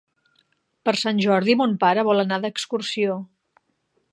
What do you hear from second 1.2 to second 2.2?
Jordi mon pare